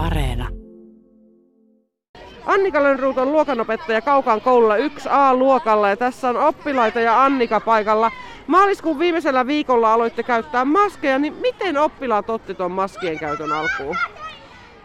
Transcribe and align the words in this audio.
Areena. 0.00 0.48
Annika 2.46 2.82
Lönnruut 2.82 3.18
on 3.18 3.32
luokanopettaja 3.32 4.00
Kaukaan 4.00 4.40
koululla 4.40 4.76
1A-luokalla 4.76 5.88
ja 5.88 5.96
tässä 5.96 6.28
on 6.28 6.36
oppilaita 6.36 7.00
ja 7.00 7.24
Annika 7.24 7.60
paikalla. 7.60 8.10
Maaliskuun 8.46 8.98
viimeisellä 8.98 9.46
viikolla 9.46 9.92
aloitte 9.92 10.22
käyttää 10.22 10.64
maskeja, 10.64 11.18
niin 11.18 11.34
miten 11.34 11.78
oppilaat 11.78 12.30
otti 12.30 12.54
tuon 12.54 12.72
maskien 12.72 13.18
käytön 13.18 13.52
alkuun? 13.52 13.96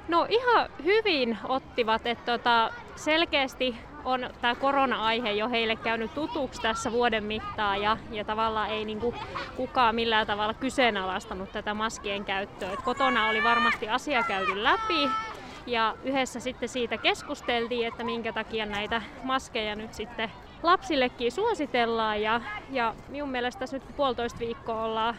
No 0.08 0.28
ihan 0.30 0.70
hyvin 0.84 1.38
ottivat, 1.48 2.08
että 2.08 2.32
tota, 2.32 2.70
selkeästi 2.96 3.76
on 4.06 4.30
tämä 4.42 4.56
korona-aihe 4.56 5.32
jo 5.32 5.50
heille 5.50 5.76
käynyt 5.76 6.14
tutuksi 6.14 6.62
tässä 6.62 6.92
vuoden 6.92 7.24
mittaan 7.24 7.82
ja, 7.82 7.98
ja 8.12 8.26
tavallaan 8.26 8.70
ei 8.70 8.86
niinku 8.86 9.14
kukaan 9.58 9.96
millään 9.96 10.28
tavalla 10.28 10.54
kyseenalaistanut 10.54 11.52
tätä 11.52 11.74
maskien 11.74 12.26
käyttöä. 12.26 12.72
Et 12.72 12.82
kotona 12.82 13.30
oli 13.30 13.44
varmasti 13.44 13.90
asia 13.90 14.24
käyty 14.24 14.64
läpi 14.64 15.10
ja 15.66 15.96
yhdessä 16.04 16.40
sitten 16.40 16.70
siitä 16.70 16.98
keskusteltiin, 16.98 17.88
että 17.88 18.04
minkä 18.04 18.34
takia 18.34 18.66
näitä 18.66 19.02
maskeja 19.24 19.76
nyt 19.76 19.94
sitten 19.94 20.32
lapsillekin 20.64 21.32
suositellaan 21.32 22.22
ja, 22.22 22.42
ja 22.70 22.94
minun 23.10 23.30
mielestä 23.30 23.60
tässä 23.60 23.76
nyt 23.76 23.84
kun 23.84 23.94
puolitoista 23.94 24.40
viikkoa 24.40 24.84
ollaan, 24.84 25.16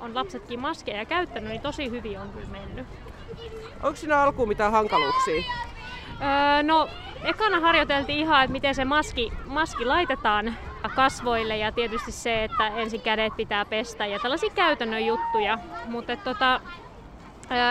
on 0.00 0.14
lapsetkin 0.14 0.60
maskeja 0.60 1.04
käyttänyt, 1.04 1.50
niin 1.50 1.60
tosi 1.62 1.90
hyvin 1.90 2.20
on 2.20 2.28
kyllä 2.28 2.48
mennyt. 2.48 2.86
Onko 3.82 3.96
siinä 3.96 4.22
alkuun 4.22 4.48
mitään 4.48 4.72
hankaluuksia? 4.72 5.42
Öö, 6.22 6.62
no, 6.62 6.88
ekana 7.24 7.60
harjoiteltiin 7.60 8.18
ihan, 8.18 8.44
että 8.44 8.52
miten 8.52 8.74
se 8.74 8.84
maski, 8.84 9.32
maski 9.46 9.84
laitetaan 9.84 10.54
kasvoille 10.94 11.56
ja 11.56 11.72
tietysti 11.72 12.12
se, 12.12 12.44
että 12.44 12.68
ensin 12.68 13.00
kädet 13.00 13.36
pitää 13.36 13.64
pestä 13.64 14.06
ja 14.06 14.18
tällaisia 14.18 14.50
käytännön 14.54 15.06
juttuja. 15.06 15.58
Mutta 15.86 16.16
tota, 16.16 16.60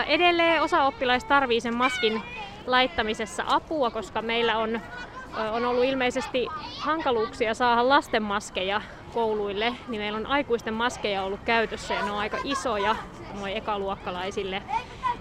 edelleen 0.06 0.62
osa 0.62 0.84
oppilaista 0.84 1.28
tarvii 1.28 1.60
sen 1.60 1.76
maskin 1.76 2.22
laittamisessa 2.66 3.44
apua, 3.46 3.90
koska 3.90 4.22
meillä 4.22 4.58
on, 4.58 4.80
on 5.52 5.64
ollut 5.64 5.84
ilmeisesti 5.84 6.46
hankaluuksia 6.78 7.54
saada 7.54 7.88
lasten 7.88 8.22
maskeja 8.22 8.80
kouluille, 9.14 9.74
niin 9.88 10.00
meillä 10.00 10.18
on 10.18 10.26
aikuisten 10.26 10.74
maskeja 10.74 11.22
ollut 11.22 11.40
käytössä 11.44 11.94
ja 11.94 12.04
ne 12.04 12.12
on 12.12 12.18
aika 12.18 12.38
isoja 12.44 12.96
noin 13.40 13.56
ekaluokkalaisille 13.56 14.62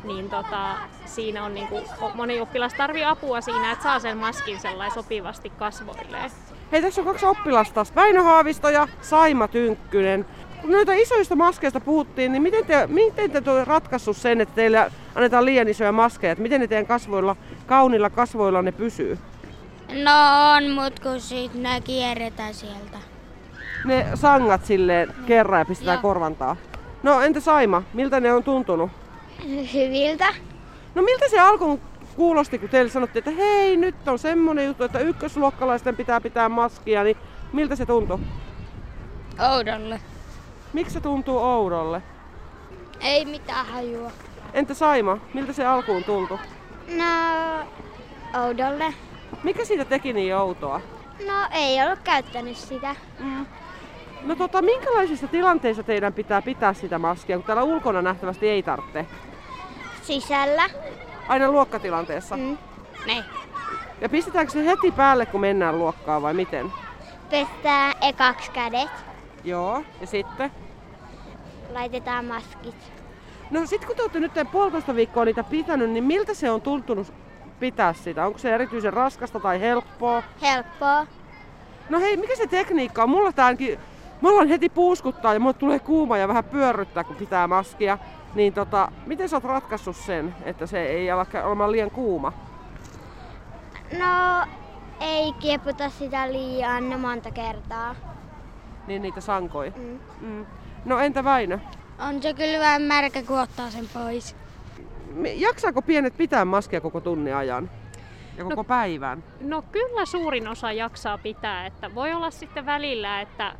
niin 0.03 0.29
tota, 0.29 0.75
siinä 1.05 1.43
on 1.43 1.53
niinku, 1.53 1.81
moni 2.13 2.41
oppilas 2.41 2.73
tarvii 2.73 3.05
apua 3.05 3.41
siinä, 3.41 3.71
että 3.71 3.83
saa 3.83 3.99
sen 3.99 4.17
maskin 4.17 4.59
sellainen 4.59 4.93
sopivasti 4.93 5.49
kasvoilleen. 5.49 6.31
Hei, 6.71 6.81
tässä 6.81 7.01
on 7.01 7.07
kaksi 7.07 7.25
oppilasta, 7.25 7.85
Väinö 7.95 8.23
Haavisto 8.23 8.69
ja 8.69 8.87
Saima 9.01 9.47
Tynkkynen. 9.47 10.25
Kun 10.61 10.71
noita 10.71 10.93
isoista 10.93 11.35
maskeista 11.35 11.79
puhuttiin, 11.79 12.31
niin 12.31 12.41
miten 12.41 12.65
te, 12.65 12.87
miten 12.87 13.31
te 13.31 13.51
olette 13.51 13.65
ratkaissut 13.65 14.17
sen, 14.17 14.41
että 14.41 14.55
teille 14.55 14.91
annetaan 15.15 15.45
liian 15.45 15.67
isoja 15.67 15.91
maskeja? 15.91 16.31
Että 16.31 16.41
miten 16.41 16.61
ne 16.61 16.67
teidän 16.67 16.85
kasvoilla, 16.87 17.35
kaunilla 17.65 18.09
kasvoilla 18.09 18.61
ne 18.61 18.71
pysyy? 18.71 19.17
No 20.03 20.11
on, 20.55 20.71
mut 20.71 20.99
kun 20.99 21.19
sit 21.19 21.53
ne 21.53 21.81
kierretään 21.81 22.53
sieltä. 22.53 22.97
Ne 23.85 24.05
sangat 24.15 24.65
silleen 24.65 25.13
kerran 25.25 25.59
ja 25.59 25.65
pistetään 25.65 25.95
Joo. 25.95 26.01
korvantaa. 26.01 26.55
No 27.03 27.21
entä 27.21 27.39
Saima, 27.39 27.83
miltä 27.93 28.19
ne 28.19 28.33
on 28.33 28.43
tuntunut? 28.43 28.91
Hyviltä. 29.73 30.33
No 30.95 31.01
miltä 31.01 31.29
se 31.29 31.39
alkuun 31.39 31.81
kuulosti, 32.15 32.59
kun 32.59 32.69
teille 32.69 32.91
sanottiin, 32.91 33.21
että 33.21 33.43
hei, 33.43 33.77
nyt 33.77 34.07
on 34.07 34.19
semmonen 34.19 34.65
juttu, 34.65 34.83
että 34.83 34.99
ykkösluokkalaisten 34.99 35.95
pitää 35.95 36.21
pitää 36.21 36.49
maskia, 36.49 37.03
niin 37.03 37.17
miltä 37.53 37.75
se 37.75 37.85
tuntui? 37.85 38.19
Oudolle. 39.55 40.01
Miksi 40.73 40.93
se 40.93 40.99
tuntuu 41.01 41.37
oudolle? 41.37 42.01
Ei 42.99 43.25
mitään 43.25 43.65
hajua. 43.65 44.11
Entä 44.53 44.73
Saima, 44.73 45.17
miltä 45.33 45.53
se 45.53 45.65
alkuun 45.65 46.03
tuntui? 46.03 46.39
No, 46.97 47.65
oudolle. 48.43 48.93
Mikä 49.43 49.65
siitä 49.65 49.85
teki 49.85 50.13
niin 50.13 50.35
outoa? 50.35 50.81
No, 51.27 51.47
ei 51.51 51.83
ollut 51.83 51.99
käyttänyt 52.03 52.57
sitä. 52.57 52.95
Mm. 53.19 53.45
No 54.23 54.35
tota, 54.35 54.61
minkälaisissa 54.61 55.27
tilanteissa 55.27 55.83
teidän 55.83 56.13
pitää 56.13 56.41
pitää 56.41 56.73
sitä 56.73 56.99
maskia, 56.99 57.37
kun 57.37 57.45
täällä 57.45 57.63
ulkona 57.63 58.01
nähtävästi 58.01 58.49
ei 58.49 58.63
tarvitse? 58.63 59.05
Sisällä. 60.01 60.63
Aina 61.27 61.51
luokkatilanteessa? 61.51 62.37
Mm. 62.37 62.57
Ne. 63.07 63.23
Ja 64.01 64.09
pistetäänkö 64.09 64.51
se 64.51 64.65
heti 64.65 64.91
päälle, 64.91 65.25
kun 65.25 65.41
mennään 65.41 65.79
luokkaan 65.79 66.21
vai 66.21 66.33
miten? 66.33 66.71
Pestään 67.29 67.93
ekaksi 68.01 68.51
kädet. 68.51 68.89
Joo, 69.43 69.83
ja 70.01 70.07
sitten? 70.07 70.51
Laitetaan 71.73 72.25
maskit. 72.25 72.75
No 73.51 73.65
sit 73.65 73.85
kun 73.85 73.95
te 73.95 74.01
olette 74.01 74.19
nyt 74.19 74.31
puolitoista 74.51 74.95
viikkoa 74.95 75.25
niitä 75.25 75.43
pitänyt, 75.43 75.89
niin 75.89 76.03
miltä 76.03 76.33
se 76.33 76.51
on 76.51 76.61
tuntunut 76.61 77.13
pitää 77.59 77.93
sitä? 77.93 78.25
Onko 78.25 78.39
se 78.39 78.55
erityisen 78.55 78.93
raskasta 78.93 79.39
tai 79.39 79.59
helppoa? 79.59 80.23
Helppoa. 80.41 81.07
No 81.89 81.99
hei, 81.99 82.17
mikä 82.17 82.35
se 82.35 82.47
tekniikka 82.47 83.03
on? 83.03 83.09
Mulla 83.09 83.31
tää 83.31 83.45
ainakin, 83.45 83.79
mä 84.21 84.29
heti 84.49 84.69
puuskuttaa 84.69 85.33
ja 85.33 85.39
mulle 85.39 85.53
tulee 85.53 85.79
kuuma 85.79 86.17
ja 86.17 86.27
vähän 86.27 86.43
pyörryttää, 86.43 87.03
kun 87.03 87.15
pitää 87.15 87.47
maskia. 87.47 87.97
Niin 88.35 88.53
tota, 88.53 88.91
miten 89.05 89.29
sä 89.29 89.35
oot 89.35 89.43
ratkaissut 89.43 89.95
sen, 89.95 90.35
että 90.43 90.65
se 90.65 90.85
ei 90.85 91.11
ala 91.11 91.25
olemaan 91.43 91.71
liian 91.71 91.91
kuuma? 91.91 92.33
No, 93.99 94.45
ei 94.99 95.33
kieputa 95.33 95.89
sitä 95.89 96.31
liian 96.31 96.99
monta 96.99 97.31
kertaa. 97.31 97.95
Niin 98.87 99.01
niitä 99.01 99.21
sankoi? 99.21 99.73
Mm. 99.77 99.99
Mm. 100.21 100.45
No 100.85 100.99
entä 100.99 101.23
Väinö? 101.23 101.59
On 102.09 102.21
se 102.21 102.33
kyllä 102.33 102.59
vähän 102.59 102.81
märkä, 102.81 103.23
kun 103.23 103.39
ottaa 103.39 103.69
sen 103.69 103.85
pois. 103.93 104.35
Jaksaako 105.35 105.81
pienet 105.81 106.17
pitää 106.17 106.45
maskia 106.45 106.81
koko 106.81 107.01
tunnin 107.01 107.35
ajan? 107.35 107.69
Ja 108.37 108.43
koko 108.43 108.55
no, 108.55 108.63
päivän? 108.63 109.23
No 109.41 109.61
kyllä 109.61 110.05
suurin 110.05 110.47
osa 110.47 110.71
jaksaa 110.71 111.17
pitää. 111.17 111.65
Että 111.65 111.95
voi 111.95 112.13
olla 112.13 112.31
sitten 112.31 112.65
välillä, 112.65 113.21
että 113.21 113.53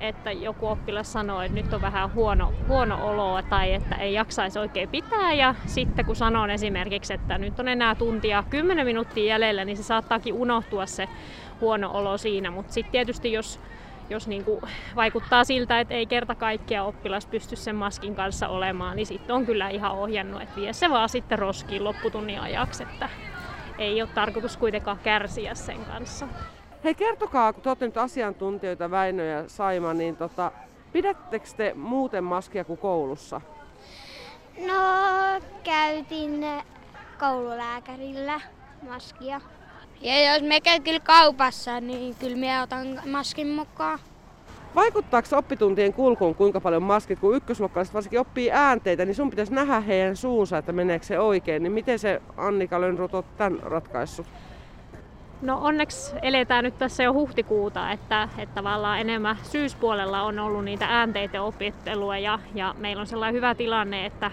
että 0.00 0.32
joku 0.32 0.66
oppilas 0.66 1.12
sanoo, 1.12 1.40
että 1.40 1.54
nyt 1.54 1.72
on 1.72 1.80
vähän 1.80 2.14
huono, 2.14 2.52
huono 2.68 3.08
olo 3.08 3.42
tai 3.42 3.72
että 3.72 3.94
ei 3.94 4.14
jaksaisi 4.14 4.58
oikein 4.58 4.88
pitää. 4.88 5.32
Ja 5.32 5.54
sitten 5.66 6.04
kun 6.04 6.16
sanon 6.16 6.50
esimerkiksi, 6.50 7.14
että 7.14 7.38
nyt 7.38 7.60
on 7.60 7.68
enää 7.68 7.94
tuntia 7.94 8.44
10 8.50 8.86
minuuttia 8.86 9.24
jäljellä, 9.24 9.64
niin 9.64 9.76
se 9.76 9.82
saattaakin 9.82 10.34
unohtua 10.34 10.86
se 10.86 11.08
huono 11.60 11.90
olo 11.90 12.18
siinä. 12.18 12.50
Mutta 12.50 12.72
sitten 12.72 12.92
tietysti 12.92 13.32
jos, 13.32 13.60
jos 14.10 14.28
niinku 14.28 14.62
vaikuttaa 14.96 15.44
siltä, 15.44 15.80
että 15.80 15.94
ei 15.94 16.06
kerta 16.06 16.34
kaikkia 16.34 16.84
oppilas 16.84 17.26
pysty 17.26 17.56
sen 17.56 17.76
maskin 17.76 18.14
kanssa 18.14 18.48
olemaan, 18.48 18.96
niin 18.96 19.06
sitten 19.06 19.36
on 19.36 19.46
kyllä 19.46 19.68
ihan 19.68 19.92
ohjannut, 19.92 20.42
että 20.42 20.56
vie 20.56 20.72
se 20.72 20.90
vaan 20.90 21.08
sitten 21.08 21.38
roskiin 21.38 21.84
lopputunnin 21.84 22.40
ajaksi, 22.40 22.82
että 22.82 23.08
ei 23.78 24.02
ole 24.02 24.10
tarkoitus 24.14 24.56
kuitenkaan 24.56 24.98
kärsiä 24.98 25.54
sen 25.54 25.84
kanssa. 25.84 26.28
Hei 26.84 26.94
kertokaa, 26.94 27.52
kun 27.52 27.62
te 27.62 27.70
olette 27.70 27.86
nyt 27.86 27.96
asiantuntijoita 27.96 28.90
Väinö 28.90 29.24
ja 29.24 29.48
Saima, 29.48 29.94
niin 29.94 30.16
tota, 30.16 30.52
pidättekö 30.92 31.46
te 31.56 31.74
muuten 31.74 32.24
maskia 32.24 32.64
kuin 32.64 32.78
koulussa? 32.78 33.40
No, 34.66 34.74
käytin 35.64 36.46
koululääkärillä 37.20 38.40
maskia. 38.88 39.40
Ja 40.00 40.32
jos 40.32 40.42
me 40.42 40.60
käy 40.60 40.80
kyllä 40.80 41.00
kaupassa, 41.00 41.80
niin 41.80 42.14
kyllä 42.14 42.36
me 42.36 42.62
otan 42.62 43.00
maskin 43.10 43.48
mukaan. 43.48 43.98
Vaikuttaako 44.74 45.36
oppituntien 45.36 45.92
kulkuun 45.92 46.34
kuinka 46.34 46.60
paljon 46.60 46.82
maskit, 46.82 47.18
kun 47.18 47.36
ykkösluokkalaiset 47.36 47.94
varsinkin 47.94 48.20
oppii 48.20 48.50
äänteitä, 48.50 49.04
niin 49.04 49.14
sun 49.14 49.30
pitäisi 49.30 49.54
nähdä 49.54 49.80
heidän 49.80 50.16
suunsa, 50.16 50.58
että 50.58 50.72
meneekö 50.72 51.06
se 51.06 51.18
oikein. 51.18 51.62
Niin 51.62 51.72
miten 51.72 51.98
se 51.98 52.22
Annika 52.36 52.80
Lönnrot 52.80 53.14
on 53.14 53.24
tämän 53.36 53.60
ratkaissut? 53.62 54.26
No 55.42 55.58
onneksi 55.62 56.14
eletään 56.22 56.64
nyt 56.64 56.78
tässä 56.78 57.02
jo 57.02 57.12
huhtikuuta, 57.12 57.90
että, 57.90 58.28
että 58.38 58.54
tavallaan 58.54 59.00
enemmän 59.00 59.36
syyspuolella 59.42 60.22
on 60.22 60.38
ollut 60.38 60.64
niitä 60.64 60.86
äänteiden 60.88 61.42
opettelua 61.42 62.18
ja, 62.18 62.38
ja 62.54 62.74
meillä 62.78 63.00
on 63.00 63.06
sellainen 63.06 63.34
hyvä 63.34 63.54
tilanne, 63.54 64.06
että, 64.06 64.30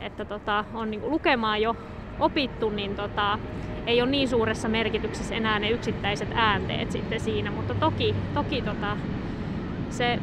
että 0.00 0.24
tota, 0.24 0.64
on 0.74 0.90
niin 0.90 1.10
lukemaan 1.10 1.62
jo 1.62 1.76
opittu, 2.20 2.70
niin 2.70 2.96
tota, 2.96 3.38
ei 3.86 4.02
ole 4.02 4.10
niin 4.10 4.28
suuressa 4.28 4.68
merkityksessä 4.68 5.34
enää 5.34 5.58
ne 5.58 5.70
yksittäiset 5.70 6.28
äänteet 6.34 6.92
sitten 6.92 7.20
siinä, 7.20 7.50
mutta 7.50 7.74
toki, 7.74 8.14
toki 8.34 8.62
tota, 8.62 8.96
se, 9.90 10.18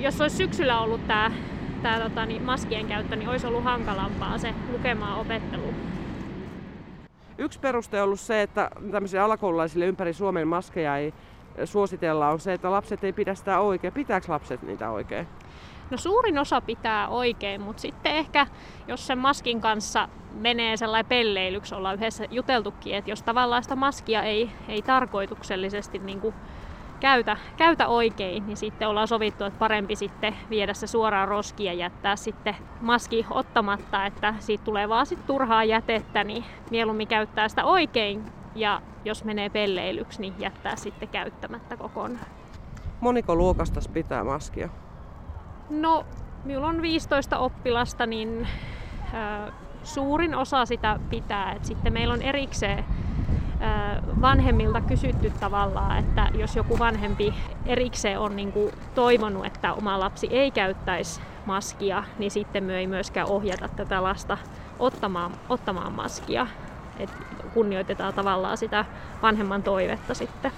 jos 0.00 0.20
olisi 0.20 0.36
syksyllä 0.36 0.80
ollut 0.80 1.06
tämä 1.06 1.30
tää, 1.82 2.00
tota, 2.00 2.26
niin 2.26 2.42
maskien 2.42 2.86
käyttö, 2.86 3.16
niin 3.16 3.28
olisi 3.28 3.46
ollut 3.46 3.64
hankalampaa 3.64 4.38
se 4.38 4.54
lukemaan 4.72 5.18
opettelu. 5.20 5.74
Yksi 7.38 7.60
peruste 7.60 7.98
on 7.98 8.04
ollut 8.04 8.20
se, 8.20 8.42
että 8.42 8.70
tämmöisille 8.90 9.22
alakoululaisille 9.22 9.86
ympäri 9.86 10.12
Suomen 10.12 10.48
maskeja 10.48 10.96
ei 10.96 11.14
suositella, 11.64 12.28
on 12.28 12.40
se, 12.40 12.52
että 12.52 12.70
lapset 12.70 13.04
ei 13.04 13.12
pidä 13.12 13.34
sitä 13.34 13.60
oikein. 13.60 13.92
Pitääkö 13.92 14.26
lapset 14.28 14.62
niitä 14.62 14.90
oikein? 14.90 15.26
No 15.90 15.96
suurin 15.96 16.38
osa 16.38 16.60
pitää 16.60 17.08
oikein, 17.08 17.60
mutta 17.60 17.82
sitten 17.82 18.12
ehkä 18.12 18.46
jos 18.88 19.06
sen 19.06 19.18
maskin 19.18 19.60
kanssa 19.60 20.08
menee 20.34 20.76
sellainen 20.76 21.08
pelleilyksi, 21.08 21.74
ollaan 21.74 21.96
yhdessä 21.96 22.24
juteltukin, 22.30 22.94
että 22.94 23.10
jos 23.10 23.22
tavallaan 23.22 23.62
sitä 23.62 23.76
maskia 23.76 24.22
ei, 24.22 24.50
ei 24.68 24.82
tarkoituksellisesti 24.82 25.98
niin 25.98 26.20
kuin 26.20 26.34
käytä, 27.02 27.36
käytä 27.56 27.88
oikein, 27.88 28.46
niin 28.46 28.56
sitten 28.56 28.88
ollaan 28.88 29.08
sovittu, 29.08 29.44
että 29.44 29.58
parempi 29.58 29.96
sitten 29.96 30.36
viedä 30.50 30.74
se 30.74 30.86
suoraan 30.86 31.28
roskiin 31.28 31.66
ja 31.66 31.72
jättää 31.72 32.16
sitten 32.16 32.56
maski 32.80 33.26
ottamatta, 33.30 34.06
että 34.06 34.34
siitä 34.38 34.64
tulee 34.64 34.88
vaan 34.88 35.06
sitten 35.06 35.26
turhaa 35.26 35.64
jätettä, 35.64 36.24
niin 36.24 36.44
mieluummin 36.70 37.08
käyttää 37.08 37.48
sitä 37.48 37.64
oikein 37.64 38.24
ja 38.54 38.82
jos 39.04 39.24
menee 39.24 39.48
pelleilyksi, 39.48 40.20
niin 40.20 40.34
jättää 40.38 40.76
sitten 40.76 41.08
käyttämättä 41.08 41.76
kokonaan. 41.76 42.26
Moniko 43.00 43.36
luokasta 43.36 43.80
pitää 43.92 44.24
maskia? 44.24 44.68
No, 45.70 46.06
minulla 46.44 46.66
on 46.66 46.82
15 46.82 47.38
oppilasta, 47.38 48.06
niin 48.06 48.48
äh, 49.14 49.54
suurin 49.82 50.34
osa 50.34 50.66
sitä 50.66 51.00
pitää. 51.10 51.52
Et 51.52 51.64
sitten 51.64 51.92
meillä 51.92 52.14
on 52.14 52.22
erikseen 52.22 52.84
vanhemmilta 54.20 54.80
kysytty 54.80 55.30
tavallaan, 55.30 55.98
että 55.98 56.28
jos 56.34 56.56
joku 56.56 56.78
vanhempi 56.78 57.36
erikseen 57.66 58.18
on 58.20 58.36
niin 58.36 58.52
kuin 58.52 58.72
toivonut, 58.94 59.46
että 59.46 59.74
oma 59.74 60.00
lapsi 60.00 60.26
ei 60.30 60.52
käyttäisi 60.52 61.20
maskia, 61.44 62.04
niin 62.18 62.30
sitten 62.30 62.64
me 62.64 62.78
ei 62.78 62.86
myöskään 62.86 63.26
ohjata 63.26 63.68
tätä 63.68 64.02
lasta 64.02 64.38
ottamaan, 64.78 65.36
ottamaan 65.48 65.92
maskia. 65.92 66.46
Et 66.96 67.10
kunnioitetaan 67.52 68.14
tavallaan 68.14 68.58
sitä 68.58 68.84
vanhemman 69.22 69.62
toivetta 69.62 70.14
sitten. 70.14 70.52